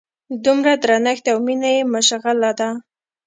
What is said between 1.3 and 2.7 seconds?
او مینه یې مشغله ده.